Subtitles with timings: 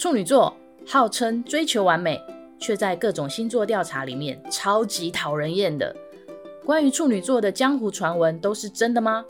[0.00, 0.56] 处女座
[0.88, 2.18] 号称追求完美，
[2.58, 5.94] 却在各种星座调查里面超级讨人厌的。
[6.64, 9.22] 关于处女座的江湖传闻都是真的吗？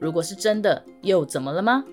[0.00, 1.84] 如果是真的，又怎么了吗？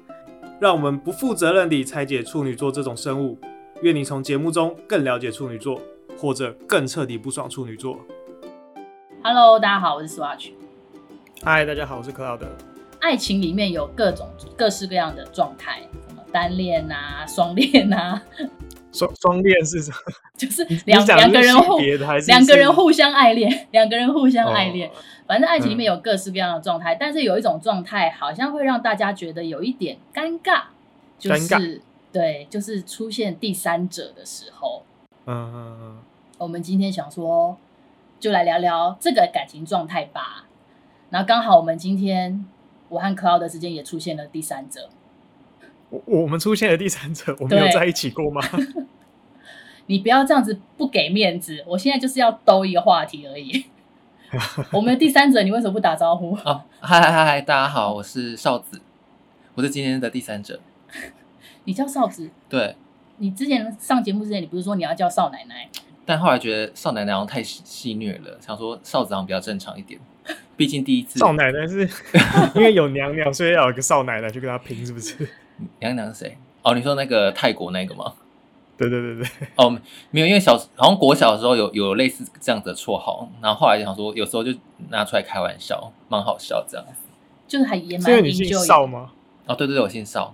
[0.61, 3.37] 让我们不负责任地拆解处女座这种生物。
[3.81, 5.81] 愿你从节目中更了解处女座，
[6.17, 7.99] 或者更彻底不爽处女座。
[9.21, 10.51] Hello，大家好，我是 Swatch。
[11.41, 12.47] Hi，大家好，我是克劳德。
[13.01, 15.81] 爱情里面有各种各式各样的状态，
[16.31, 18.21] 单恋啊、双恋啊。
[18.91, 19.97] 双双恋是什么？
[20.35, 21.77] 就是两两个人互
[22.27, 24.89] 两个人互相爱恋，两个人互相爱恋。
[24.89, 24.97] Oh.
[25.27, 30.63] 反正爱情里面有各式各样的状态，嗯，但是有一种状态好像会让大家觉得有一点尴尬，
[31.17, 31.81] 就是
[32.11, 34.83] 对，就是出现第三者的时候。
[35.25, 35.97] 嗯嗯嗯。
[36.37, 37.55] 我们今天想说，
[38.19, 40.47] 就来聊聊这个感情状态吧。
[41.11, 42.45] 然后刚好我们今天
[42.89, 44.89] 我和克劳德之间也出现了第三者。
[45.91, 48.41] 我我们出现了第三者，我们有在一起过吗？
[49.87, 53.65] 你不要这样子不给面子，我现在就是要兜一个话题而已。
[54.71, 56.33] 我们的第三者，你为什么不打招呼？
[56.45, 58.79] 哦，嗨嗨嗨，大家好，我是少子，
[59.55, 60.61] 我是今天的第三者。
[61.65, 62.29] 你叫少子？
[62.47, 62.75] 对。
[63.17, 65.69] 你之前上节目之前，你不是说你要叫少奶奶？
[66.05, 69.99] 但后来觉得少奶奶好像太戏虐了，想说少子好像比较正常一点。
[70.55, 71.87] 毕竟第一次少奶奶是
[72.55, 75.27] 因为有娘娘，所以要有一个少奶奶去跟她拼，是不是？
[75.79, 76.37] 娘娘是谁？
[76.63, 78.13] 哦，你说那个泰国那个吗？
[78.77, 79.27] 对对对对。
[79.55, 79.69] 哦，
[80.09, 84.51] 没有，因为小好像国小的时候有有类似这样子的绰号，然后后来就想说，有时候就
[84.89, 87.03] 拿出来开玩笑，蛮好笑这样子。
[87.47, 88.01] 就是还也蛮。
[88.01, 89.11] 所以你姓邵吗？
[89.45, 90.33] 哦，对对对，我姓邵，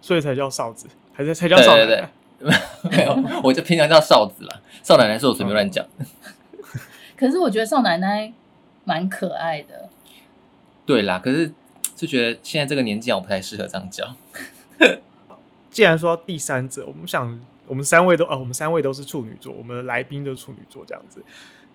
[0.00, 1.86] 所以才叫少子，还是才叫少奶奶？
[1.86, 2.50] 对对
[2.90, 4.60] 对， 没有，我就平常叫少子啦。
[4.82, 5.84] 少奶奶是我随便乱讲。
[7.16, 8.32] 可是我觉得少奶奶
[8.84, 9.88] 蛮可爱的。
[10.84, 11.52] 对啦，可是。
[12.04, 14.14] 就觉得现在这个年纪，我不太适合这样教。
[15.70, 21.24] 既然说到第三者，我们想，我们三位都啊，我们三位都是处女座，我们的来宾都是处女座，这样子，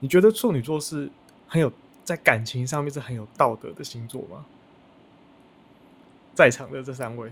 [0.01, 1.09] 你觉得处女座是
[1.47, 1.71] 很有
[2.03, 4.45] 在感情上面是很有道德的星座吗？
[6.35, 7.31] 在场的这三位，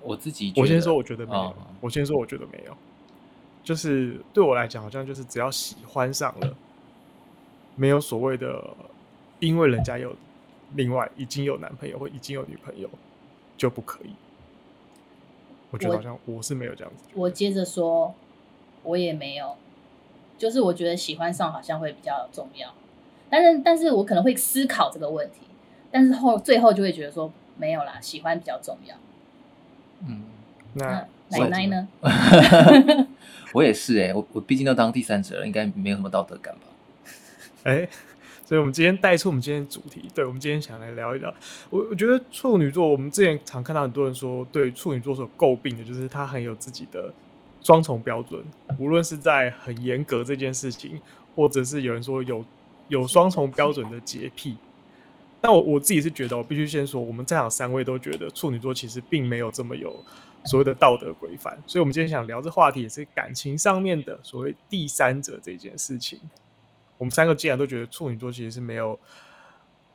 [0.00, 1.40] 我自己，我先说，我觉得没有。
[1.40, 1.54] 哦。
[1.82, 2.74] 我先说，我觉得没有。
[3.62, 6.56] 就是对我来讲，好像就是只要喜欢上了，
[7.76, 8.64] 没有所谓的，
[9.40, 10.16] 因为人家有。
[10.74, 12.88] 另外，已经有男朋友或已经有女朋友
[13.56, 14.10] 就不可以。
[15.70, 17.04] 我觉得好像我是没有这样子。
[17.14, 18.14] 我接着说，
[18.82, 19.56] 我也没有，
[20.38, 22.72] 就是我觉得喜欢上好像会比较重要，
[23.28, 25.40] 但是但是我可能会思考这个问题，
[25.90, 28.96] 但是后最后就会觉得说没有啦，喜欢比较重要。
[30.06, 30.22] 嗯，
[30.74, 31.88] 那奶奶呢？
[33.52, 36.60] 我也是哎、欸，我我毕竟都当第三者了，应该没有什么道德感吧？
[37.64, 37.88] 哎、欸。
[38.48, 40.08] 所以，我们今天带出我们今天的主题。
[40.14, 41.30] 对，我们今天想来聊一聊。
[41.68, 47.12] 我我觉得处女座，我们之前常看到很多人说，对处女座所诟病的就是他很有自己的
[47.60, 48.42] 双重标准，
[48.78, 50.98] 无论是在很严格这件事情，
[51.36, 52.42] 或者是有人说有
[52.88, 54.56] 有双重标准的洁癖。
[55.42, 59.94] 但我我自己是觉得，我必须先说，我们在场三位都觉得处女座其实并没有这么有
[60.46, 61.52] 所谓的道德规范。
[61.66, 66.18] 所以，我们今天想聊这话题，也是感情上面的所谓第三者这件事情。
[66.98, 68.98] 我们三个既然都觉得处女座其实是没有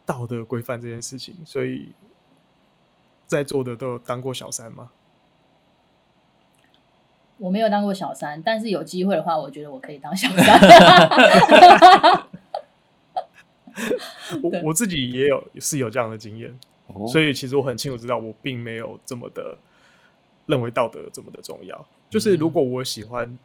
[0.06, 1.91] 道德规范这件事情，所以
[3.28, 4.90] 在座的都有当过小三吗？
[7.38, 12.28] 我没有当过小三，但是有机会的话，我觉得我可以当小三。
[14.42, 19.58] 我我自己也有是有这样的经验，哦，所以其实我很清楚知道，我并没有这么的
[20.46, 21.86] 认为道德这么的重要。
[22.09, 23.38] 就是如果我喜欢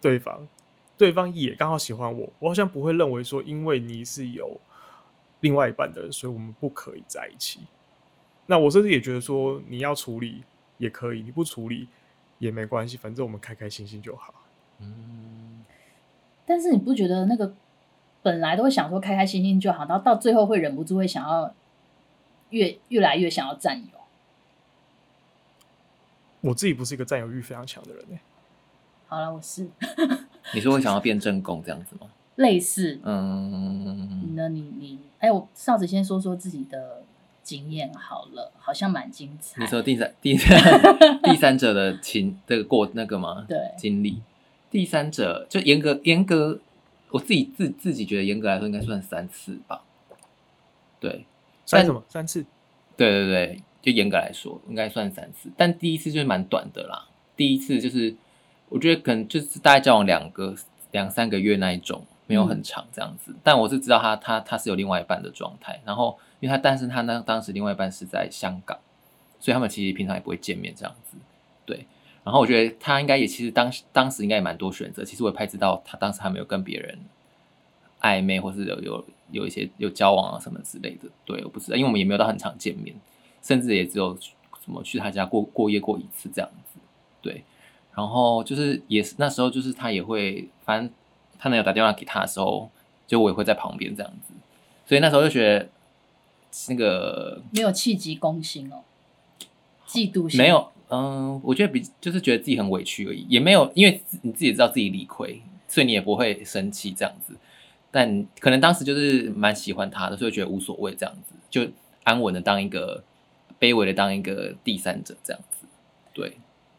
[0.00, 0.48] 对方。
[0.96, 4.58] 对方也刚好喜欢我，我好像不会认为说，因为你是有
[5.40, 7.60] 另外一半的人，所以我们不可以在一起。
[8.46, 10.42] 那我甚至也觉得说，你要处理
[10.78, 11.88] 也可以，你不处理
[12.38, 14.34] 也没关系，反正我们开开心心就好。
[14.78, 15.64] 嗯，
[16.44, 17.54] 但是你不觉得那个
[18.22, 21.54] 本来都会想说开开心心就好，然后到最后会忍不住会想要
[22.50, 23.86] 越越来越想要占有？
[26.42, 28.20] 我自己不是一个占有欲非常强的人欸。
[29.08, 29.68] 好了，我是。
[30.54, 32.06] 你是会想要变正宫这样子吗？
[32.36, 34.48] 类似，嗯，你呢？
[34.50, 37.02] 你你，哎、欸，我少子先说说自己的
[37.42, 39.58] 经验好了，好像蛮精彩。
[39.60, 40.60] 你说第三、第三、
[41.22, 43.46] 第三者的情这个过那个吗？
[43.48, 44.20] 对，经历
[44.70, 46.60] 第三者就严格严格，
[47.10, 49.82] 我自己自自己觉得严格来说应该算三次吧。
[51.00, 51.24] 对，
[51.64, 52.04] 算什么？
[52.08, 52.44] 三次？
[52.98, 57.08] 对对对，就严格来说应该算三次，但第一次就是蛮短的啦。
[57.34, 58.14] 第一次就是。
[58.68, 60.54] 我觉得可能就是大概交往两个
[60.90, 63.32] 两三个月那一种，没有很长这样子。
[63.32, 68.78] 嗯、但我是知道他他他是有另外一半的状态，然后因为他但是他那当时另外一半是在香港，
[69.38, 71.16] 所以他们其实平常也不会见面这样子。
[71.64, 71.86] 对，
[72.24, 75.04] 然后我觉得他应该也其实当当时应该也蛮多选择。
[75.04, 76.98] 其实我也拍知道他当时还没有跟别人
[78.00, 81.08] 暧昧，或是有有有一些有交往啊什么之类的。
[81.24, 82.94] 对，我不知道，因为我们也没有到很常见面，
[83.42, 86.80] 甚至也只有什么去他家过过夜过一次这样子。
[87.22, 87.44] 对，
[87.96, 90.90] 然后就是也是那时候就是他也会，反正
[91.38, 92.70] 他男友打电话给他的时候，
[93.06, 94.34] 就我也会在旁边这样子。
[94.86, 95.68] 所以那时候就觉得
[96.68, 98.84] 那个没有气急攻心哦，
[99.88, 100.70] 嫉妒心没有。
[100.88, 107.34] 嗯，我觉得比就是觉得自己很委屈而已，也没有，因为你自己知道自己理亏，所以你也不会生气这样子。
[107.90, 111.66] 但可能当时就是蛮喜欢他的，所以觉得无所谓这样子，就
[112.04, 113.02] 安稳的当一个
[113.58, 115.66] 卑微的当一个第三者这样子。
[116.12, 116.36] 对，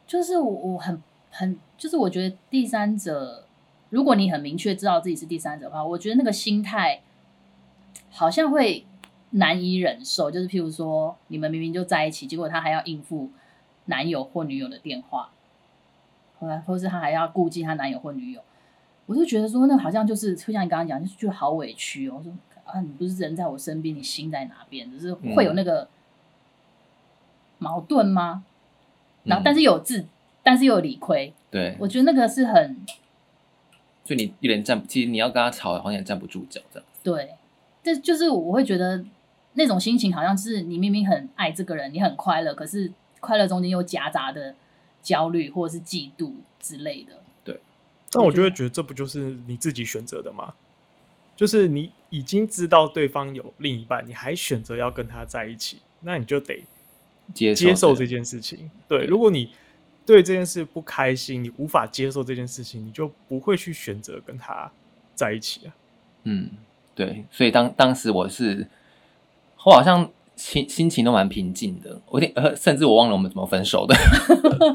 [0.08, 1.04] 就是我我很
[1.38, 3.46] 很就是我觉得第三者，
[3.90, 7.02] 如果你很明确知道自己是第三者的话，我觉得那个心态
[8.10, 8.86] 好像会
[9.32, 10.32] 难以忍受。
[10.32, 13.30] 就是譬如说，你们明明就在一起，结果他还要应付。
[13.90, 15.30] 男友或女友的电话，
[16.40, 18.42] 后来或是他还要顾忌他男友或女友，
[19.06, 22.16] 我就觉得说，那好像就是，就像你刚刚讲，就是觉得好委屈哦。
[22.18, 22.34] 我说
[22.66, 24.92] 啊，你不是人在我身边，你心在哪边？
[24.92, 25.88] 就是会有那个
[27.60, 28.44] 矛盾吗？
[29.24, 30.06] 嗯、然后，但是有自，
[30.48, 31.34] 但是又有理亏。
[31.52, 32.78] 对，我觉得那个是很，
[34.06, 36.88] 就你有点站，其实你要跟他吵，好像也站不住脚这样。
[37.04, 37.32] 对，
[37.84, 39.04] 这就是我会觉得
[39.56, 42.94] 那种心情，好像是你明明很爱这个人，你很快乐，可是。
[43.20, 44.54] 快乐中间又夹杂的
[45.02, 47.60] 焦虑或者是嫉妒之类的，对。
[48.12, 50.54] 但我就会觉得这不就是你自己选择的吗？
[51.36, 56.64] 就是你已经知道对方有另一半，你还选择要跟他在一起，那你就得
[57.34, 58.70] 接受这件事情。
[58.88, 59.52] 对，如果你
[60.08, 64.72] 对这件事不开心，你无法接受这件事情，你就不会去选择跟他
[65.14, 65.76] 在一起啊。
[66.24, 66.50] 嗯，
[66.96, 67.26] 对。
[67.30, 68.68] 所以当当时我是，
[69.66, 70.10] 我好像。
[70.38, 73.96] 心心情都蛮平静的，我有点呃，甚至我忘了我们怎么分手的。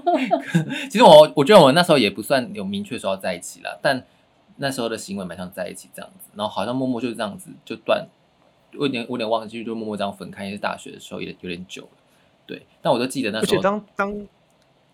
[0.91, 4.05] 其实我我觉得我那时候也不算有明确说要在一起了，但
[4.57, 8.05] 那时候的行为蛮像在一起这样子，然后好像默默就是这样子就断，
[8.73, 10.47] 我有点我有点忘记，就默默这样分开。
[10.47, 11.91] 因为大学的时候也有点久了，
[12.45, 13.53] 对，但我都记得那时候。
[13.53, 14.27] 而且当当。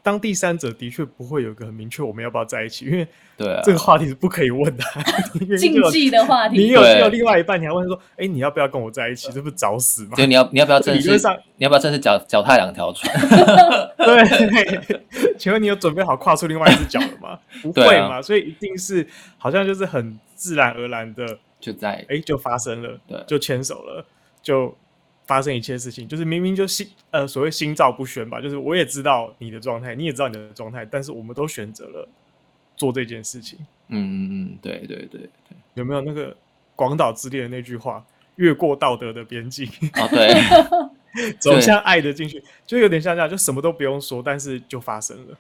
[0.09, 3.07] 当第三者的确不会有个很明确我们要不要在一起，因为
[3.37, 4.83] 对啊，这个话题是不可以问的，
[5.59, 6.57] 禁忌的话题。
[6.57, 9.31] 你有你有另外一半，你还问说，哎，你要不要跟我在一起？
[9.31, 10.13] 这不找死吗？
[10.17, 11.11] 就你要你要不要正式？
[11.57, 13.15] 你要不要正式脚脚踏两条船？
[13.99, 17.39] 对，请问你有准备好跨出另外一只脚了吗？
[17.61, 19.07] 不会嘛，所以一定是
[19.37, 24.07] 好像就是很自然而然的就在哎就发生了，对，就牵手了，
[24.43, 24.75] 就。
[25.29, 32.09] 发生一切事情，就是明明就心呃所谓心照不宣吧，就是我也知道你的状态，你也知道你的状态，但是我们都选择了
[32.75, 33.59] 做这件事情。
[33.89, 36.35] 嗯嗯嗯，对对对对，有没有那个
[36.75, 38.03] 广岛之恋的那句话，
[38.37, 39.67] 越过道德的边境？
[39.95, 40.35] 哦，对，
[41.39, 45.37] 走向爱的进去，就有点像这样，就什么都不用说，但是就发生了。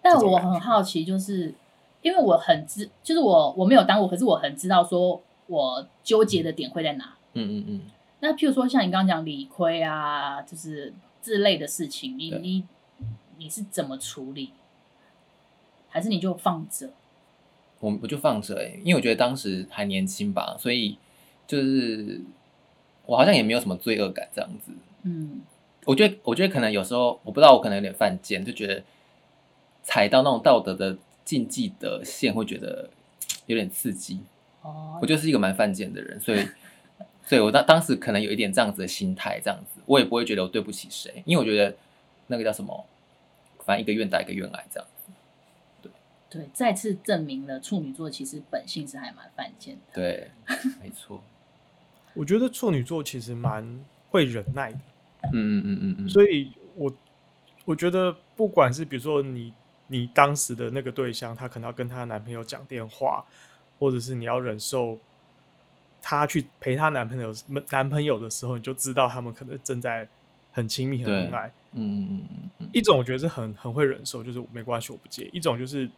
[0.00, 1.52] 但我很好奇，就是
[2.00, 7.16] 因为我很知，就是我我没有当过，可是我很知道说我纠结的点会在哪。
[7.34, 7.80] 嗯嗯嗯。
[8.24, 12.64] 那譬如说，像你刚刚讲理亏啊，就是这类的事情，你你
[13.36, 14.52] 你是怎么处理？
[15.88, 16.90] 还是你就放着？
[17.80, 20.96] 我我就放着哎、欸，因为我觉得当时还年轻吧，所以
[21.48, 22.20] 就是
[23.06, 24.70] 我好像也没有什么罪恶感这样子。
[25.02, 25.40] 嗯，
[25.84, 28.84] 我觉得我觉得可能有时候我不知道，我可能有点犯贱，就觉得
[29.82, 32.88] 踩到那种道德的禁忌的线，会觉得
[33.46, 34.20] 有点刺激。
[34.60, 36.46] 哦，我就是一个蛮犯贱的人，所以。
[37.28, 41.74] 对，我当当时可能有一点这样子的心态，这样子我也不会觉得我对不起谁，因为我觉得
[42.26, 42.84] 那个叫什么，
[43.64, 45.12] 反正一个愿打一个愿挨这样子。
[45.80, 45.90] 对
[46.28, 49.80] 对，再次证明了处女座其实本性是还蛮犯贱的。
[49.94, 50.30] 对，
[50.82, 51.22] 没错。
[52.12, 54.78] 我觉得处女座其实蛮会忍耐的。
[55.32, 56.08] 嗯嗯嗯嗯嗯。
[56.10, 56.92] 所以我
[57.64, 59.54] 我觉得不管是比如说你
[59.86, 63.24] 你当时的那个对象，她可能要跟他男朋友讲电话，
[63.78, 64.98] 或者是你要忍受。
[66.02, 67.32] 她去陪她男朋友
[67.70, 70.06] 男朋友的时候，你就知道他们可能正在
[70.52, 71.50] 很亲密、很恩爱。
[71.74, 72.22] 嗯嗯
[72.58, 72.68] 嗯。
[72.72, 75.30] 一种我觉得是很很会忍受，就是没关系，我不介意。
[75.32, 75.88] 一种就是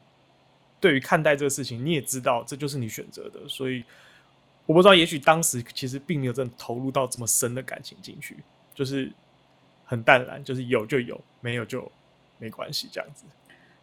[0.78, 3.82] 对于看待这个事情，你也知道这就是你选择的，所以
[4.66, 8.36] 我不知道，也许当时其实并没有真的投入到这么深的感情进去，
[8.74, 9.10] 就是
[9.86, 11.90] 很淡然，就是有就有，没有就
[12.38, 13.24] 没关系这样子。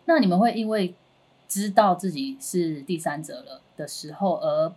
[0.06, 0.94] 那你们会因为
[1.48, 4.72] 知道自己是第三者了的时候而？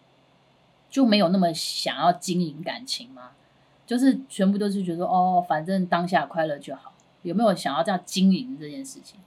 [0.94, 3.32] 就没有那么想要经营感情吗？
[3.84, 6.94] 就是全部都是觉得哦，反正当下快乐就好。
[7.22, 9.18] 有没有想要这样经营这件事情？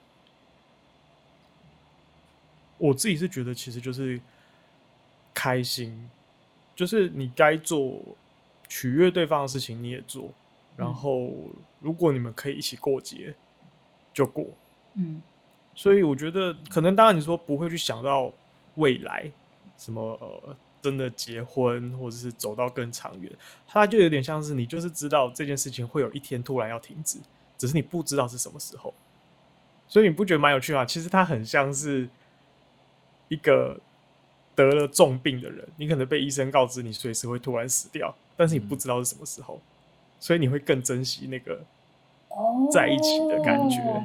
[2.78, 4.18] 我自己是觉得，其实就是
[5.34, 6.10] 开心，
[6.74, 8.00] 就是你该做
[8.70, 10.30] 取悦对方的事情你也做，
[10.78, 11.30] 然后
[11.82, 13.36] 如果你们可以一起过节
[14.14, 14.46] 就过，
[14.94, 15.22] 嗯，
[15.76, 18.32] 所以我觉得可能当然你说不会去想到
[18.76, 19.30] 未来
[19.78, 23.32] 什么呃真的结婚或者是走到更长远，
[23.68, 27.20] 它就有点像是你就是知道这件事情会有一天突然要停止，
[27.58, 28.94] 只是你不知道是什么时候。
[29.90, 30.84] 所以你不觉得蛮有趣吗？
[30.86, 32.10] 其实它很像是
[33.30, 33.80] 一个
[34.56, 39.68] 得了重病的人，你可能被医生告知你随时会突然死掉，但是你不知道是什么时候，嗯、
[40.20, 41.62] 所以你会更珍惜那个
[42.72, 43.80] 在一起的感觉。
[43.82, 44.04] 哦、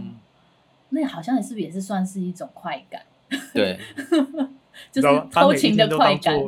[0.91, 3.03] 那好像也是不是也是算是一种快感？
[3.53, 3.81] 对，
[4.93, 6.39] 就是偷情的快感，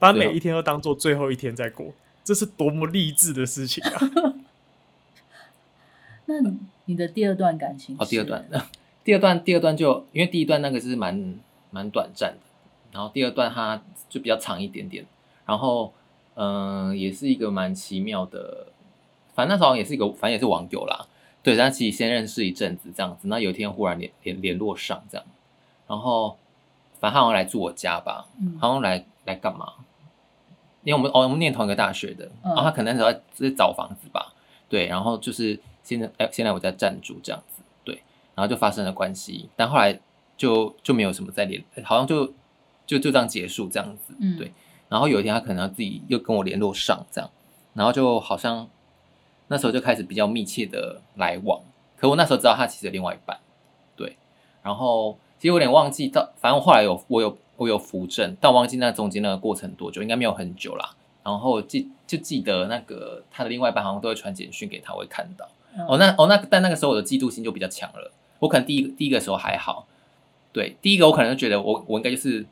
[0.00, 1.92] 把每一天都当做最后一天在过，
[2.24, 4.00] 这是多么励志的事情啊！
[6.26, 6.34] 那
[6.86, 7.94] 你的第二段感情？
[7.98, 8.44] 哦，第二段，
[9.04, 11.38] 第二段，第二段就因为第一段那个是蛮
[11.70, 12.38] 蛮短暂的，
[12.92, 15.04] 然后第二段它就比较长一点点，
[15.44, 15.92] 然后
[16.34, 18.68] 嗯、呃，也是一个蛮奇妙的，
[19.34, 21.06] 反正那时候也是一个，反正也是网友啦，
[21.42, 25.26] 对，但其实先认识一阵子这样子，那有一天忽然联联联络上这样，
[25.86, 26.38] 然后
[27.00, 29.74] 反正他好像来住我家吧，嗯，好像来来干嘛？
[30.84, 34.32] 因为我们哦，我们念同一个大学的，然后他可能那时候在找房子吧，
[34.68, 35.58] 对，然后就是。
[35.82, 37.94] 现在哎，现在我在暂住这样子，对，
[38.34, 39.98] 然后就发生了关系，但后来
[40.36, 42.26] 就就没有什么再联，好像就
[42.86, 44.52] 就就这样结束这样子，嗯，对。
[44.90, 47.28] 然后有一天他可能自己又跟我联络上这样，
[47.72, 48.68] 然后就好像
[49.48, 51.60] 那时候就开始比较密切的来往。
[51.96, 53.40] 可我那时候知道他其实有另外一半，
[53.96, 54.16] 对。
[54.62, 60.96] 然后其实我有点忘记到，反正我后来有我有我有扶正，但我忘记那中间那个过程多久，应该没有很久啦。
[61.22, 65.46] 然后记就记得那个他的另外一半好像都会传简讯给他，我会看到。
[65.86, 68.10] 哦，那哦那但那个时候我的嫉妒心就比较强了。
[68.38, 69.86] 我可能第一个第一个时候还好，
[70.54, 72.46] 对，第一个我可能就觉得我我应该就是，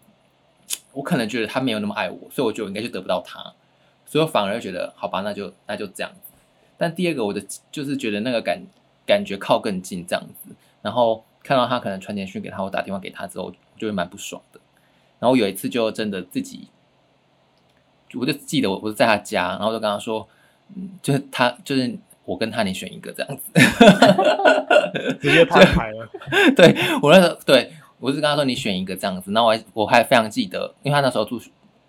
[0.93, 3.55] 我可能觉得他没有那么爱我，所以我觉得我应该就得不到他，
[4.05, 6.33] 所以我反而觉得好吧，那就那就这样子。
[6.77, 8.63] 但第二个我的就是觉得那个感
[9.07, 14.61] 感觉靠更近这样子，然后看到他可能传简讯给他，我打电话给他之后，就会蛮不爽的。
[15.19, 16.69] 然后有一次就真的自己，
[18.15, 20.29] 我就记得我我是在他家，然后就跟他说，
[20.75, 21.99] 嗯，就是他就是。
[22.29, 23.45] 我跟他，你选一个这样子，
[25.19, 26.07] 直接摊牌了。
[26.55, 31.41] 对我那时候，对我是跟他说你选一个这样子，那我还我还非常记得，因为他那时候住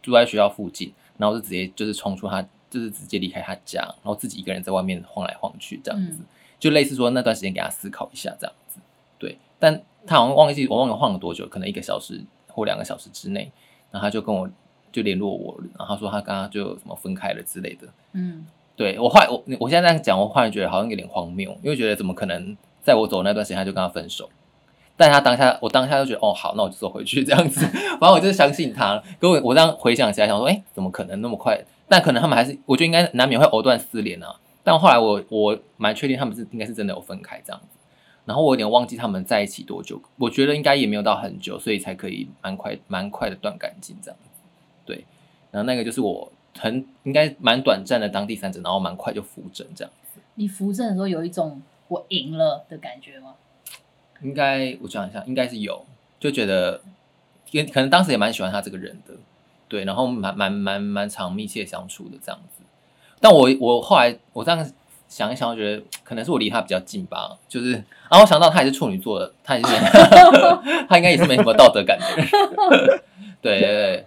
[0.01, 6.25] 住在学校附近，然后就直接就是冲出他，就是直接离开他家，然后自己一个人在外面晃来晃去这样子，嗯、
[6.57, 8.79] 就类似说那段时间给他思考一下这样子。
[9.17, 13.51] 对，但他好像忘记我忘了晃了多久，可能一个小时或两个小时之内，
[13.91, 14.49] 然后他就跟我
[14.91, 18.45] 就联络我，然后他说他刚刚就什么分开了之类的，嗯。
[18.75, 24.29] 对我后来我我现在这样讲，我忽然觉得好像有点荒谬，因为觉得怎么可能在我走那段时间他就跟他分手？
[24.95, 27.65] 但他当下我当下就觉得哦好，那我就走回去这样子，
[27.99, 29.03] 反正我就是相信他。
[29.19, 31.61] 可我我这样回想起来，想说哎，怎么可能那么快？
[31.89, 34.33] 但可能他们还是，我觉得应该难免会藕断丝连啊。
[34.63, 37.78] 但后来我我蛮确定他们是应该是真的有分开这样子。
[38.29, 44.39] 然后我有点忘记他们在一起多久，我觉得应该也没有到很久，所以才可以蛮快蛮快的断干净这样子。
[44.85, 45.03] 对，
[45.51, 46.31] 然后那个就是我。
[46.57, 50.19] 很应该蛮短暂的当第三者，然后蛮快就扶正这样子。
[50.33, 53.35] 你扶正的时候有一种我赢了的感觉吗？
[54.21, 55.85] 应该我想一下，应该是有，
[56.19, 56.81] 就觉得，
[57.51, 59.13] 也可能当时也蛮喜欢他这个人的，
[59.69, 62.63] 对，然后蛮蛮蛮蛮常密切相处的这样子。
[63.21, 64.71] 但我我后来我这样
[65.09, 69.67] 想一想，我觉得可能是我离他比较近吧，就是，然后我想到他也是处女座的，他也是，
[70.87, 72.27] 他应该也是没什么道德感的人，
[73.41, 74.05] 对对对。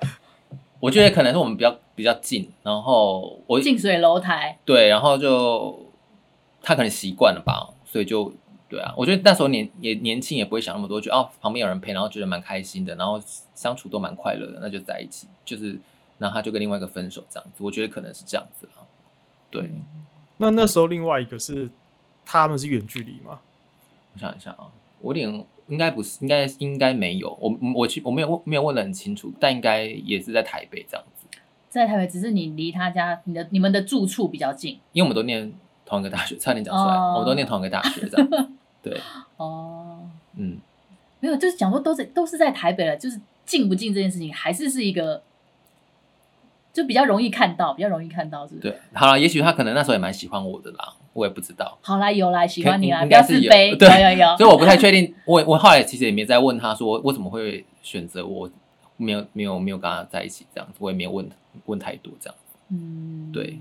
[0.81, 5.87] 我觉得可能是我们比较比较近，然后我近水楼台，对，然后就
[6.61, 8.33] 他可能习惯了吧，所以就
[8.69, 8.93] 对啊。
[8.97, 13.21] 我觉得那时候年也年轻，也不会想那么多，觉得哦旁边有人陪，然后觉得蛮开心的，然后
[13.55, 15.29] 相处都蛮快乐的，那就在一起。
[15.45, 15.79] 就是
[16.19, 18.83] 然后他就跟另外一个分手这样子，我觉得可能是这样子啊。
[19.51, 19.71] 对，
[20.43, 21.71] 那那时候另外一个是
[22.27, 23.41] 他们是远距离吗？
[24.13, 24.67] 我想一下啊，
[25.01, 25.47] 我有点。
[25.69, 27.35] 应该不是，应该应该没有。
[27.41, 31.27] 我我去我没有问没有问的很清楚，但应该也是在台北这样子。
[31.71, 34.79] 在台北，只是你离他家，你的你们的住处比较近。
[34.93, 35.51] 因为我们都念
[35.87, 38.29] 同一个大学，差点讲出来，哦、我们都念同一个大学这样。
[38.83, 39.01] 对。
[39.37, 40.01] 哦。
[40.37, 40.59] 嗯。
[41.21, 45.23] 没有，就是讲说都是都是在台北了，就是近不近这件事情，还是是一个。
[46.73, 48.71] 就比较容易看到，比较容易看到，是不是？
[48.71, 51.79] 对，好了，也许他可能那时候也蛮喜欢我的啦，我也不知道。
[51.83, 54.37] 好啦，有啦喜欢你啦，不要自卑，对有有有。
[54.39, 58.51] 所以我不太确定，我我后来其实也没再问他说为什么会选择我，
[58.97, 61.29] 没有没有没有跟他在一起这样子，我也没有问
[61.67, 62.57] 问太多这样子。
[62.71, 63.59] 嗯，对，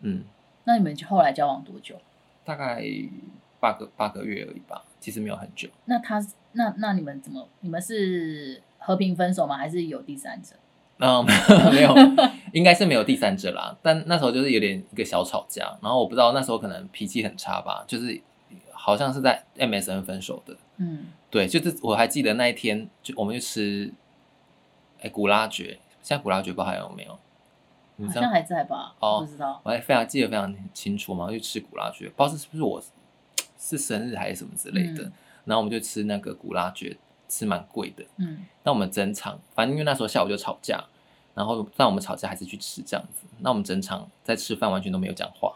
[0.00, 0.24] 嗯。
[0.64, 1.96] 那你们后来交往多久？
[2.44, 2.84] 大概
[3.58, 5.68] 八个八个月而已吧，其实没有很久。
[5.86, 7.48] 那他那那你们怎么？
[7.60, 9.56] 你们是和平分手吗？
[9.56, 10.54] 还是有第三者？
[10.98, 11.24] 嗯，
[11.72, 11.94] 没有，
[12.52, 13.76] 应该是没有第三者啦。
[13.82, 18.20] 但那时候就是有点一个小吵架，然后我不知道那时候可能脾气很差吧，就是
[18.72, 20.56] 好像是在 MSN 分手的。
[20.76, 23.92] 嗯，对，就是我还记得那一天，就我们去吃，
[25.00, 27.18] 哎，古拉爵，现在古拉爵不知道还有没有？
[28.06, 28.94] 好像还在吧？
[29.00, 29.60] 哦，不知道。
[29.62, 32.82] 我还非常记得非常清楚嘛，去吃古拉爵，不知道是不是我
[33.58, 35.04] 是生日还是什么之类的。
[35.04, 35.12] 嗯、
[35.44, 36.96] 然后我们就吃那个古拉爵，
[37.32, 38.04] 吃蛮贵的。
[38.16, 40.84] 嗯，那我们整场，反正因为那时候下午就吵架，
[41.34, 43.26] 然后但我们吵架还是去吃这样子。
[43.40, 45.54] 那我们整场在吃饭完全都没有讲话。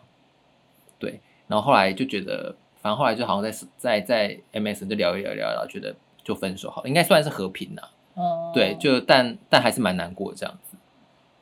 [0.98, 7.90] 对，然后后来就觉得，反正后来就好像在在在 MSN 就聊一聊聊一聊，觉得就分手好了，应该算是和平啦。
[8.14, 10.76] 哦，对，就但但还是蛮难过这样子。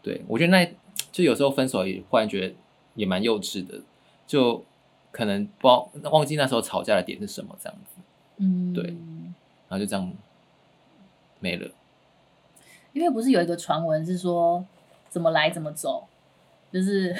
[0.02, 0.70] 对，我觉得那。
[1.10, 2.54] 就有时候分手也忽然觉得
[2.94, 3.80] 也蛮幼稚的，
[4.26, 4.64] 就
[5.10, 5.68] 可能不
[6.10, 8.00] 忘记那时候吵架的点是什么这样子，
[8.38, 8.96] 嗯，对，
[9.74, 10.12] 然后就这样
[11.40, 11.68] 没了。
[12.92, 14.64] 因为不是有一个传闻是说
[15.08, 16.04] 怎么来怎么走，
[16.72, 17.12] 就是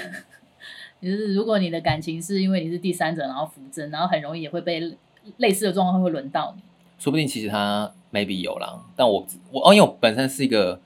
[1.03, 4.97] 就是如果你的感情是因为你是第三者，然后扶正，然后很容易也会被
[5.39, 6.63] 类似的状况会轮到你。
[6.97, 10.81] 说不定其实他 maybe 有啦，但我我哦，因为我本身是一个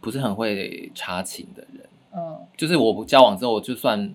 [0.00, 1.88] 不是很会查情的人。
[2.12, 4.12] 嗯，就是我交往之后，我就算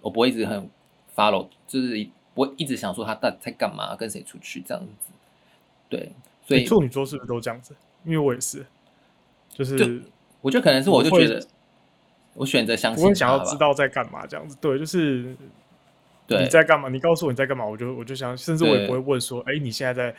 [0.00, 0.68] 我不会一直很
[1.14, 5.12] follow，就是不会一直想说他在在干嘛，跟谁出去这样子。
[5.90, 6.12] 对，
[6.50, 7.74] 所以处女座是不是都这样子？
[8.04, 8.66] 因为我也是，
[9.48, 10.06] 就是就
[10.40, 11.46] 我觉得可能是我就觉得
[12.34, 14.56] 我选择相信，我想要知道在干嘛这样子。
[14.60, 15.36] 对，就是
[16.26, 16.88] 你在干嘛？
[16.88, 20.16] 你告诉我你在干嘛，我就我就想，甚至我也不会问说，哎，你现在在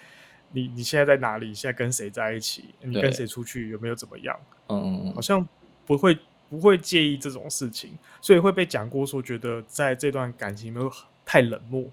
[0.51, 1.47] 你你现在在哪里？
[1.47, 2.65] 你现在跟谁在一起？
[2.81, 3.69] 你跟谁出去？
[3.69, 4.39] 有没有怎么样？
[4.67, 5.47] 嗯嗯嗯，好像
[5.85, 6.17] 不会。
[6.51, 10.91] 不会介意这种事情，所以会被讲过说，觉得在这段感情没有
[11.25, 11.85] 太冷漠，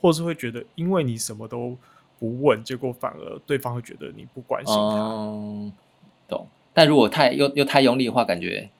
[0.00, 1.76] 或是会觉得因为你什么都
[2.20, 4.96] 不问，结果反而对方会觉得你不关心他。
[4.96, 5.72] 嗯，
[6.28, 6.46] 懂。
[6.72, 8.70] 但如果太又又太用力的话，感觉，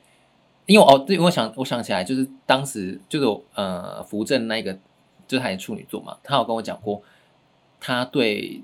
[0.67, 4.73] 因为哦，对，我想我想起来，就是当时就是呃，扶正那个，
[5.27, 7.03] 就是他也处女座嘛，他有跟我讲过，
[7.81, 8.63] 他对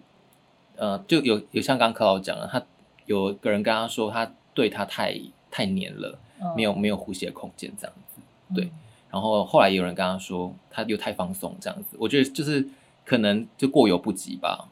[0.76, 2.62] 呃，就有有像刚刚柯老讲了，他
[3.06, 5.18] 有个人跟他说，他对他太
[5.50, 6.18] 太黏了。
[6.54, 8.20] 没有没有呼吸的空间，这样子，
[8.54, 8.66] 对。
[8.66, 8.70] 嗯、
[9.10, 11.96] 然后后来有人跟他说，他又太放松，这样子。
[11.98, 12.60] 我觉得就是
[13.06, 14.68] 可能就过犹不及吧，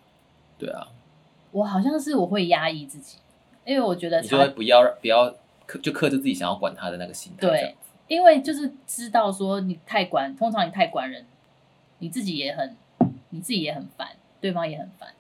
[0.59, 0.89] 对啊。
[1.53, 3.17] 我好像是我会压抑自己，
[3.65, 7.49] 因为我觉得你就会不要不要克就克制自己想要管他的那个心态。
[7.49, 7.77] 对，
[8.09, 11.25] 因为就是知道说你太管，通常你太管人，
[12.01, 12.77] 你自己也很
[13.31, 14.09] 你自己也很烦，
[14.41, 15.15] 对方也很烦，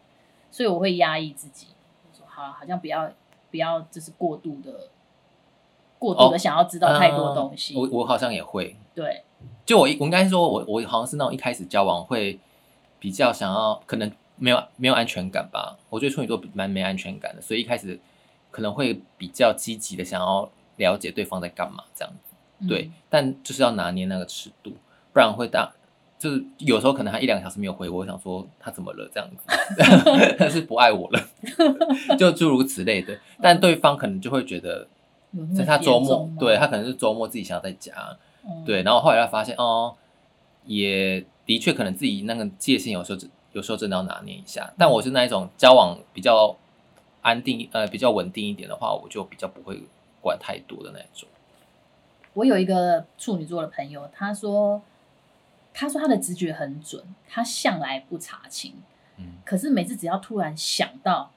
[0.50, 1.68] 所以我会压抑自己，
[2.12, 3.10] 说好好像不要
[3.50, 4.88] 不要就是过度的。
[5.96, 8.76] 过度的想要知道太多东西，我我好像也会。
[8.94, 9.22] 对，
[9.64, 12.38] 就我我应该说我，我我好像是那种一开始交往会
[13.04, 15.76] 比较想要，可能没有没有安全感吧。
[15.90, 18.00] 我觉得处女座蛮没安全感的，所以一开始
[18.50, 22.66] 可能会比较积极的想要了解对方在干嘛这样子。
[22.66, 24.72] 对，嗯、但就是要拿捏那个尺度，
[25.12, 25.70] 不然会大，
[26.18, 29.44] 就是有时候可能他一两个小时没有回我，我想说他怎么了这样子，
[30.40, 31.20] 他是不爱我了，
[32.16, 33.18] 就诸如此类的。
[33.42, 34.88] 但对方可能就会觉得。
[35.52, 37.92] 在他周末，对他可能是周末自己想要在家，
[38.44, 39.92] 嗯、对，然后后来他发现哦，
[40.66, 43.20] 也的确可能自己那个界限有时候
[43.52, 44.72] 有时候真的要拿捏一下。
[44.78, 46.56] 但我是那一种交往比较
[47.22, 49.82] 安定呃比较稳定一点的话，我就比较不会
[50.20, 51.28] 管太多的那种。
[52.34, 54.82] 我有一个处女座的朋友，他说
[55.72, 58.74] 他说他的直觉很准，他向来不查情，
[59.18, 61.30] 嗯，可是每次只要突然想到。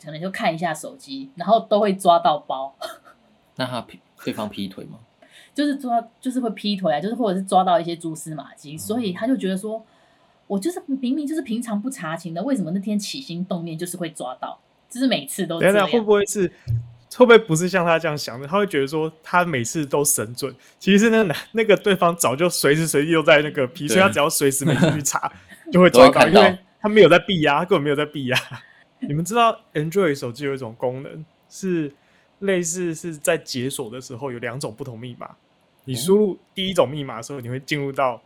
[0.00, 2.72] 可能就看一下手机，然后都会抓到包。
[3.56, 5.00] 那他劈对方劈腿吗？
[5.58, 9.84] 就是抓，就是会劈腿啊，就是或者是抓到一些蛛丝马迹，嗯、所以他就觉得说，
[10.46, 14.56] 我就是明明就是平常不查情的，为什么那天起心动念就是会抓到？
[14.88, 15.88] 就是每次都这样。
[15.88, 16.46] 会不会是
[17.16, 18.46] 会不会不是像他这样想的？
[18.46, 25.32] 他会觉得说他每次都神准，其实是那男那个对方早就随时随地都在那个劈，对所以他只要随时每次去查
[25.72, 28.38] 就会抓到，到因为他没有在避压，他根本没有在避压。
[29.02, 31.92] 你们知道 Android 手机有一种功能，是
[32.38, 35.28] 类似是在解锁的时候有两种不同密码。
[35.88, 38.20] 你输入第一种密码的时候，你会进入到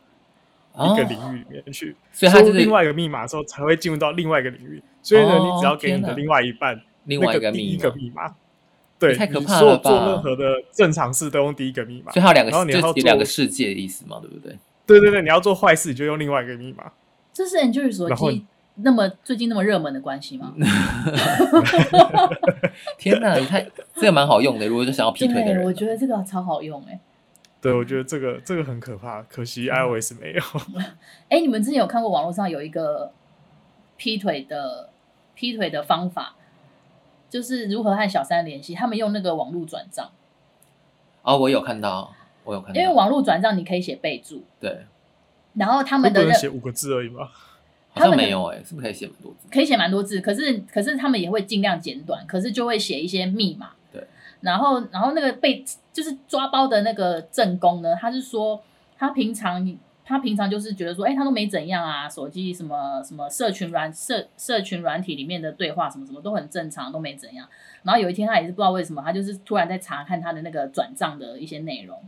[0.75, 4.83] 一个领域里面去；输入、哦、另外一个密码的时候，才会进入到另外一个领域。
[5.01, 8.35] 所以呢，你只要给你的另外一半另外一个第一个密码，
[8.98, 9.90] 对，太可怕了吧？
[9.90, 14.18] 做任何的正常事都用第一个密码，所以它有两个，然后你要做两个世界的意思嘛？
[14.20, 14.59] 对不对？
[14.85, 16.90] 对对对，你要做坏事，你就用另外一个密码。
[17.33, 18.44] 这是 Android 手机。
[18.77, 20.55] 那么最近那么热门的关系吗？
[22.98, 24.66] 天哪，你太这个蛮好用的。
[24.66, 27.01] 如果是想要劈腿的人，我觉得这个超好用哎、欸。
[27.62, 30.42] 对，我觉得这个这个很可怕，可惜 iOS 没有。
[31.31, 33.12] 哎、欸，你们之前有看过网络上有一个
[33.96, 34.90] 劈腿的
[35.37, 36.35] 劈腿的方法，
[37.31, 38.75] 就是如何和小三联系？
[38.75, 40.11] 他们用那个网络转账。
[41.22, 42.81] 哦，我有看到，我有看到。
[42.81, 44.85] 因为网络转账你可以写备注，对。
[45.55, 47.31] 然后他们的写五个字而已吗？
[47.90, 49.48] 好像没有哎、欸，是不是可以写蛮多字？
[49.53, 53.70] 可以写蛮多字，可是可是他们也会尽量简短，可是就会写一些密码。
[54.42, 58.61] 对，然后然后那个被就是抓包的那个正宫呢，他是说
[58.98, 67.48] 他平常他平常就是觉得说，哎，他都没怎样啊，手机什么什么社群软社社群软体里面的对话什么什么都很正常，都没怎样。
[67.83, 71.98] 然后有一天他也是不知道为什么，他就是突然在查看他的那个转账的一些内容，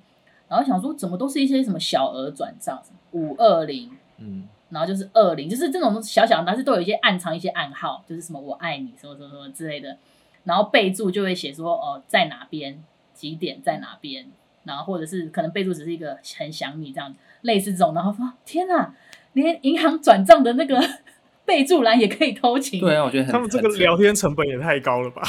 [0.48, 4.48] 然后想说怎么都是一些什么小额转账，五二零，嗯。
[4.70, 9.96] 然后就是二零，就是这种小小的，但是都有一些暗藏一些暗号，就是什么我爱你，什么什么什么之类的。
[10.44, 14.26] 然后备注就会写说哦，在哪边，几点在哪边，
[14.64, 17.94] 然后或者是可能备注只是一个很想你这样子，类似这种。
[17.94, 18.94] 然后说天哪，
[19.32, 20.80] 连银行转账的那个
[21.44, 22.80] 备注栏也可以偷情。
[22.80, 25.22] 对啊，我觉得很他们这个聊天成本也太高了吧？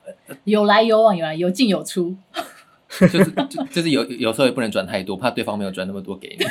[0.44, 2.16] 有来有往，有来有进有出。
[3.00, 6.44] 就是就就是有有时候也不能转太多，怕对方没有转那么多给你。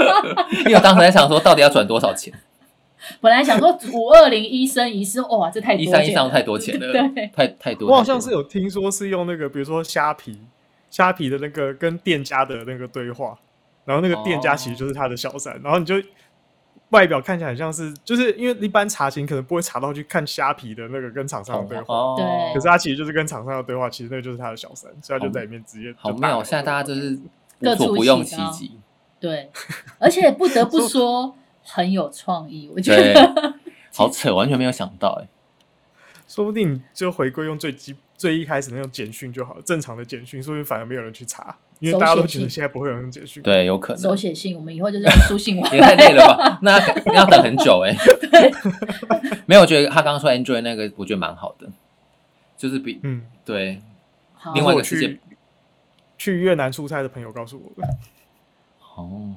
[0.64, 2.32] 因为我当时在想说，到底要转多少钱？
[3.20, 7.90] 本来想说五二零一生一世，哇，这太多一三一上太多钱了，对，太太多。
[7.90, 10.38] 我好像是有听说是用那个，比如说虾皮，
[10.90, 13.38] 虾皮的那个跟店家的那个对话，
[13.84, 15.94] 然后那个店家其实就是他的小三，哦、然后你就。
[16.90, 22.54] 外表看起来很像是，就是因为一般查询可能不会查到去看虾皮的那个跟厂商的对话，对。
[22.54, 25.92] 可是他其实就是跟厂商的对话，其实那个就是他的小三，所以他就在里面直接。
[25.98, 27.18] 好妙，现在大家就是
[27.58, 28.78] 无所不用其极。
[29.18, 29.50] 对，
[29.98, 33.54] 而且不得不 说很有创意，我觉得。
[33.92, 35.28] 好扯，完全没有想到哎。
[36.26, 41.56] 说不定就回归用最基最一开始那种简讯就好，正常的简讯，说不定反而没有人去查。
[41.80, 46.58] 因为大家都觉得现在不会有人简讯，对，有可能手写信，我们以后就是用书信也太累了吧？
[46.62, 46.78] 那
[47.12, 48.52] 要等很久哎、欸。
[49.44, 51.68] 没有，我觉得他刚刚说 Android 那个，我觉得蛮好的，
[52.56, 53.82] 就是比嗯对，
[54.32, 55.20] 好另外一个世界去，
[56.16, 57.88] 去越南出差的朋友告诉我的。
[58.96, 59.34] 哦，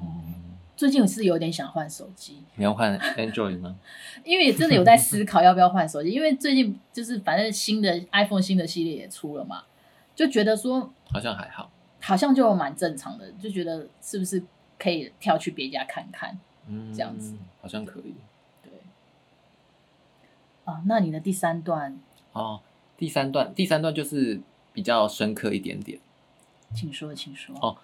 [0.78, 3.74] 最近我是有点想换手机，你要换 Android 吗？
[4.24, 9.64] 因为真的有在思考要不要换手机，因为最近就是反正新的 iPhone 新的系列也出了嘛，
[10.14, 11.68] 就觉得说好像还好。
[12.00, 14.40] 好像就蛮正常的，就觉得是不是
[14.78, 16.38] 可以跳去别家看看，
[16.68, 18.14] 嗯，这样子好像可以。
[18.62, 18.70] 对，
[20.64, 21.98] 啊，那你的第三段
[22.32, 22.60] 哦，
[22.96, 24.40] 第三段，第三段就是
[24.72, 25.98] 比较深刻一点点，
[26.72, 27.52] 请说，请说。
[27.60, 27.76] 哦，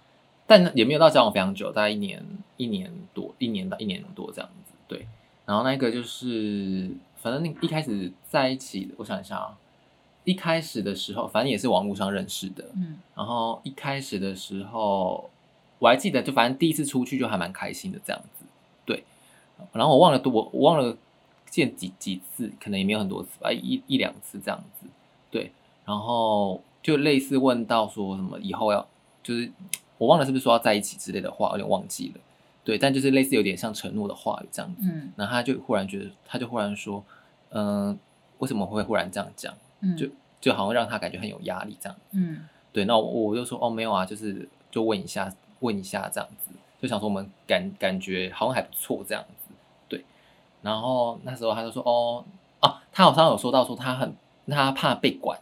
[0.46, 2.24] 但也没有到交往非常久，大概一年，
[2.56, 4.72] 一年多，一年到一年多这样子。
[4.86, 5.06] 对，
[5.46, 9.58] 然后那个就是，反正那一开始在一起，我想一下啊。
[10.24, 12.64] 一开始的时候，反正也是网络上认识的。
[12.74, 15.28] 嗯，然后一开始的时候，
[15.78, 18.46] 我还记得，就反正第一次出去就还蛮开心的这样子。
[18.86, 19.04] 对，
[19.72, 20.96] 然后我忘了多，我忘了
[21.50, 24.86] 见几几次，可能也没有很多次吧，一一两次这样子。
[25.30, 25.52] 对，
[25.84, 28.86] 然后就类似问到说什么以后要，
[29.22, 29.52] 就是
[29.98, 32.20] 我忘了是不是说要在一起之类的话，有点忘记了。
[32.64, 34.88] 对，但就是类似有点像承诺的话语这样子。
[34.90, 37.04] 嗯，然后他就忽然觉得，他就忽然说，
[37.50, 37.98] 嗯、呃，
[38.38, 39.54] 为什么会忽然这样讲？
[39.98, 40.08] 就
[40.40, 49.54] 就好像让他感觉很有压力这样，嗯，对，那我，我就说哦没有啊，就是就问一下问一下这样子，就想说我们感感觉好像还不错这样子，
[49.88, 50.02] 对，
[50.62, 52.24] 然后那时候他就说哦
[52.60, 54.16] 啊，他好像有说到说他很
[54.48, 55.38] 他怕被管，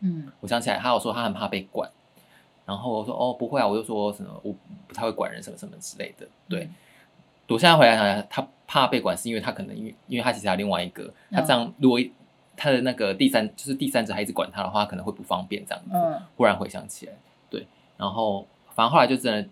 [0.00, 1.90] 嗯，我想起来他有说他很怕被管，
[2.68, 4.54] 然后我说哦不会啊，我就说什么我
[4.86, 6.74] 不太会管人什么什么之类的，对，嗯，
[7.48, 11.98] 我现在回来想他怕被管是因为他可能因为因为他其实还有另外一个，他这样如果。
[12.60, 15.90] 他的那个第三就是第三者还一直管他的话，可能会不方便这样子。
[15.94, 16.20] 嗯。
[16.36, 17.12] 忽然回想起来，
[17.48, 17.64] 对，
[17.96, 19.48] 然后反正后来就真的，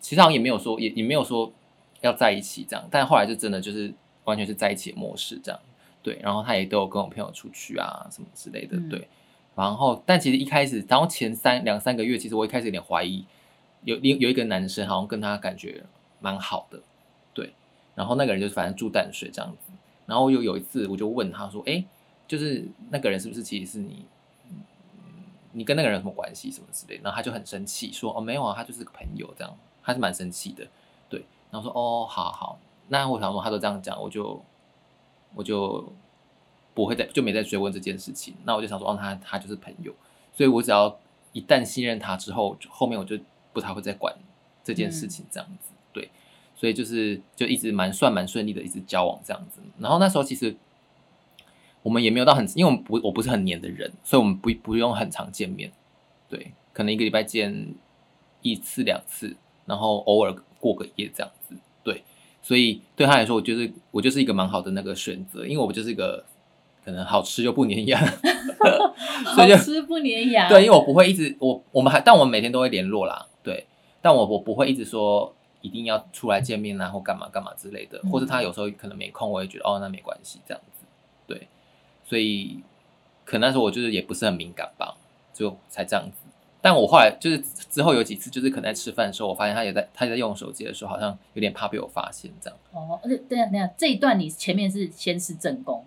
[0.00, 1.52] 其实好像也没有说，也也没有说
[2.00, 3.92] 要在一起这样，但后来就真的就是
[4.24, 5.60] 完全是在一起的模式这样。
[6.02, 8.78] 对，然后他也都有跟我朋友出去啊什么之类的。
[8.88, 9.06] 对。
[9.56, 13.24] 然后，但其实一开始，然后前三两三个月，其实我一开始有点怀疑，
[13.82, 15.82] 有有有一个男生好像跟他感觉
[16.20, 16.80] 蛮好的。
[17.34, 17.52] 对。
[17.96, 19.72] 然后那个人就是反正住淡水这样子。
[20.06, 21.84] 然后有有一次，我就问他说：“哎。”
[22.28, 24.04] 就是那个人是不是其实是你，
[25.52, 30.66] 你跟那个人什么关系什么之类，然后他就很生气说哦没有啊，他就是个朋友这样，他是蛮生气的，
[31.08, 34.42] 对，然后说哦好好，那我想说他都这样讲，我就
[35.36, 35.92] 我就
[36.76, 39.92] 不会再就没再追问这件事情，那我就想说哦他他就是朋友，
[40.32, 40.96] 所以我只要
[41.32, 43.18] 一旦信任他之后，后面我就
[43.52, 44.14] 不太会再管
[44.62, 46.10] 这件事情这样子，嗯、对，
[46.54, 50.54] 所以就是就一直蛮算蛮顺利的，一直交往这样子，然后那时候其实。
[51.82, 55.70] 我们也没有到很，因为我们不我不是很黏的人，所以我们不不用很常见面，
[56.28, 57.76] 对，可能一个礼拜见
[58.42, 59.36] 一次两次，
[59.66, 62.02] 然后偶尔过个夜这样子，对，
[62.42, 66.24] 所以对他来说，我就是我就是一个蛮好的那个选择，因为我就是一个
[66.86, 68.00] 可能好吃又不粘牙，
[69.26, 73.66] 好吃不粘牙，对，因为我不会一直我我们还但我们每天都会联络啦，对，
[74.00, 75.34] 但我我不会一直说。
[75.62, 80.84] 一定要出来见面啊，或干嘛干嘛之类的，或者他有时候可能没空，我也觉得哦，那没关系，这样子，
[81.26, 81.48] 对，
[82.04, 82.60] 所以
[83.24, 84.96] 可能那时候我就是也不是很敏感吧，
[85.34, 86.28] 就才这样子。
[86.62, 92.56] 但我后来就是之后有几次，就是可能在吃饭的时候，我发现他也在他也在用手机的时候，好像有点怕被我发现这样。
[92.70, 95.84] 哦，而且等下等下，这一段你前面是先是正宫，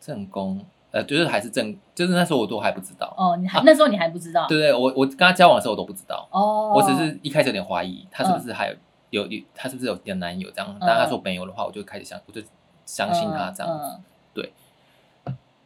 [0.00, 3.14] 正宫，呃，就是还是正，就是那时候我都还不知道。
[3.16, 4.46] 哦，你还、啊、那时候你还不知道？
[4.48, 6.26] 对对，我我跟他交往的时候我都不知道。
[6.30, 8.78] 哦，我只是一开始有点怀疑他是不是还有、嗯、
[9.10, 12.40] 有有他是不是有点男友这样，但他说没有的话，我就开始相我就
[12.86, 14.00] 相信他这样子。
[14.34, 14.52] 对。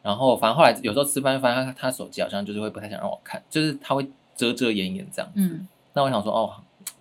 [0.02, 5.40] 然后，反正后来有时候吃饭，发现他他手机好像就是会不太想让我看，就是他会遮遮掩掩这样子。
[5.40, 5.66] 嗯。
[5.94, 6.52] 那我想说，哦，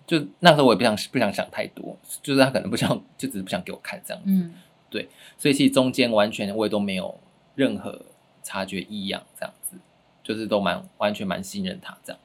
[0.06, 4.30] 就那时候我也不想不想想太多，就是他可能不想，就只是不想给我看这样子。
[4.30, 4.54] 嗯。
[4.88, 7.14] 对，所以其实中间完全我也都没有
[7.54, 8.02] 任何
[8.42, 9.76] 察觉异样，这样子，
[10.22, 12.20] 就是都蛮完全蛮信任他这样。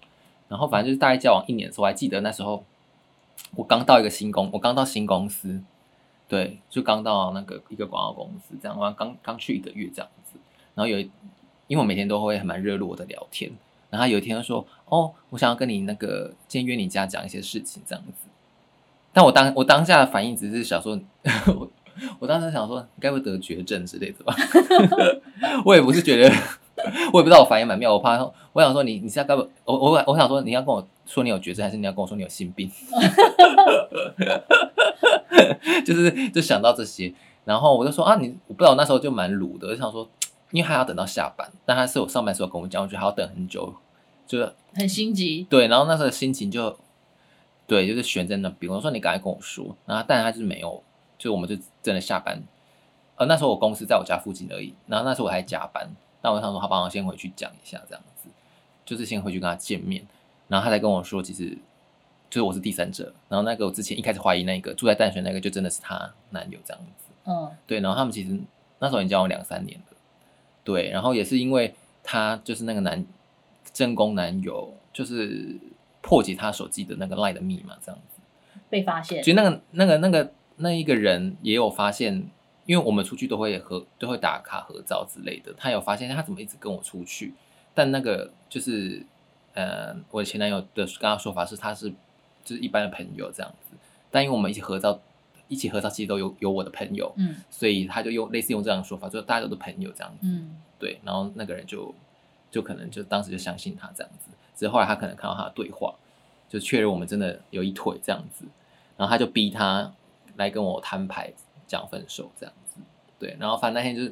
[0.47, 2.63] 然后反正就是大概交往一年的时候，我还记得那时候
[3.55, 5.61] 我刚到一个新公，我刚到新公司，
[6.27, 10.39] 对，就刚到那个一个广告公司这样，我刚刚去一个月这样子。
[10.75, 10.99] 然后有，
[11.67, 13.51] 因为我每天都会很蛮热络的聊天，
[13.89, 18.27] 然后有一天就说：“哦，我想要跟你那个今天约你家讲一些事情，这样子。”
[19.11, 20.99] 但我当我当下的反应只是想说，
[22.19, 24.35] 我当时想说，你该不会得绝症之类的吧？
[25.65, 26.29] 我也不是觉得，
[27.13, 28.17] 我也不知道我反应蛮妙，我怕
[28.53, 32.69] 我想说你你是要该不我我我想说你要跟我说你有绝症，还是你要跟我说你有心病？
[35.85, 37.13] 就是就想到这些，
[37.45, 40.09] 然后我就说啊，你我不知道我那时候就蛮鲁的，我就想说。
[40.51, 43.71] 因为还要等到下班，但他是我上班时候跟我讲，我觉得还要等很久，
[44.25, 45.45] 就很心急。
[45.47, 46.75] 对，然后那时候心情就，
[47.67, 48.73] 对，就是悬在那边。
[48.73, 50.81] 我说你赶快跟我说，然后但他就是没有，
[51.19, 52.41] 就我们就真的下班。
[53.17, 55.87] 呃，那时候我公司在我家附近而已，然后那时候我还加班，
[56.23, 58.29] 那我想说，好吧，我先回去讲一下这样子，
[58.85, 60.07] 就是先回去跟他见面，
[60.47, 61.49] 然后他才跟我说，其实
[62.29, 67.05] 就是我是第三者，然后那个我之前一开始怀疑那个住在淡水那个，就真的是她男友这样子。
[67.25, 68.39] 嗯，对，然后他们其实
[68.79, 69.97] 那时候已经交往两三年了。
[70.63, 73.05] 对，然后也是因为他就是那个男
[73.73, 75.57] 正宫男友，就是
[76.01, 78.21] 破解他手机的那个 LINE 的密码，这样子
[78.69, 79.21] 被发现。
[79.21, 82.29] 其实那个那个那个那一个人也有发现，
[82.65, 87.33] 因为我们出去都会合都会打卡合照之类的，他有发现他怎么一直跟我出去，
[87.73, 89.05] 但那个就是
[89.53, 91.89] 呃我的前男友的刚刚说法是他是
[92.43, 93.75] 就是一般的朋友这样子，
[94.11, 94.99] 但因为我们一起合照。
[95.51, 101.91] 一起合照，其实都有有我的朋友，嗯，所以他就用类似用这样的说法，就大家都是朋友这样子，嗯，对，然后那个人就
[102.51, 105.95] 就可能就当时就相信他这样子，之后后来他可能看到他的对话，
[106.47, 108.45] 就确认我们真的有一腿这样子，
[108.95, 109.91] 然后他就逼他
[110.39, 111.31] 来跟我摊牌
[111.67, 112.81] 讲分手这样子，
[113.19, 114.11] 对，然后反正那天就是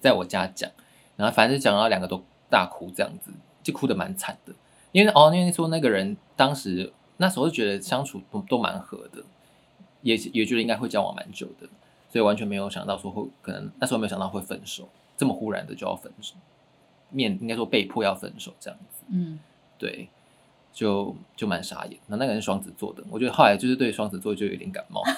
[0.00, 0.70] 在我家讲，
[1.16, 3.32] 然后反正就讲到两个都大哭这样子，
[3.62, 4.54] 就哭的蛮惨的，
[4.92, 9.24] 因为哦，因为说那个人当时那时候就觉得相处都都蛮合的。
[10.00, 11.66] 也也觉得应该会交往蛮久的，
[12.08, 16.36] 所以完全没有想到说会可能那时候没有想到会分手，这么忽然的就要分手，
[17.10, 19.40] 面应该说被迫要分手这样子，嗯，
[19.76, 20.08] 对，
[20.72, 21.98] 就就蛮傻眼。
[22.06, 25.02] 那那个人是双子座的，我觉得后来就是对双子座就有点感冒。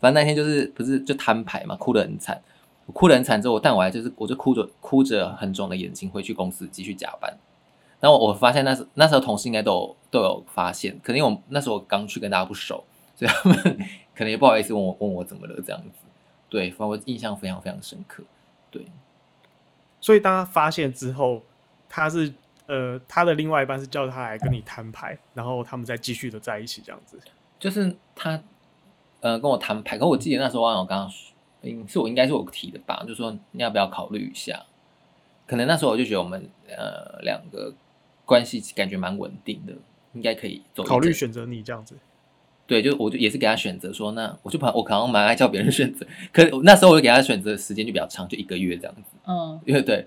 [0.00, 2.42] 反正那天就是不是就摊牌嘛，哭得很惨，
[2.86, 7.36] 我哭得很惨之后，但我还就是我就哭着哭着很肿的眼睛回去公司继续加班。
[8.00, 12.84] 然后我发现那时那时候同事应该都有都有发现，可能因为我那时候我刚去跟大家不熟，
[13.14, 13.56] 所以他们
[14.14, 15.88] 可能也不好意思问我问我怎么了这样子。
[16.48, 18.22] 对，反正我印象非常非常深刻。
[18.70, 18.86] 对，
[20.00, 21.42] 所以当他发现之后，
[21.88, 22.32] 他是
[22.66, 27.18] 呃他的另外一半是叫他来跟你摊牌，然后他们再继续的在一起这样子。
[27.58, 28.42] 就是他
[29.20, 34.64] 呃跟我摊牌，可我记得那时候我刚刚说，嗯，是我应该是我提的吧，就说你要不要考虑一下？
[35.46, 37.74] 可能那时候我就觉得我们呃两个。
[38.28, 39.72] 关系感觉蛮稳定的，
[40.12, 40.82] 应该可以走。
[40.82, 41.96] 考虑选择你这样子，
[42.66, 49.16] 对，就我就也是给他选择说，那我就怕我可能蛮爱叫别人选择，可那时候我就给他选择的时间就比较长，就一个月这样子。
[49.28, 50.04] 嗯， 因为对，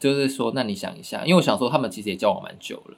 [0.00, 2.96] 就是说，那你想一下，因为我想说他们其实也交往蛮久了，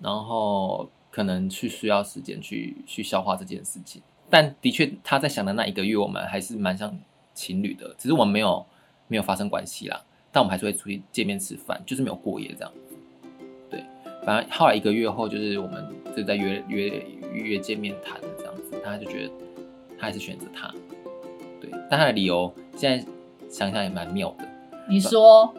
[0.00, 4.00] 然后可能去需要时间去去消化这件事情。
[4.30, 6.96] 但的确他在想的那一个月，我们还是蛮像
[7.34, 8.64] 情侣的，只是我们没有
[9.08, 12.72] 没有发生关系啦，但我们还是会出去见面吃饭，就是没有过夜这样。
[13.68, 13.84] 对
[14.24, 19.32] 反正后来一个月后，就是我们就在约约约见面谈的这样子，他就觉得
[19.98, 20.72] 他还是选择他，
[21.60, 23.04] 对，但他的理由现在
[23.48, 24.48] 想想也蛮妙的。
[24.88, 25.54] 你说